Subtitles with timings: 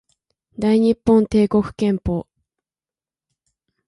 [0.57, 2.25] 大日本帝国憲法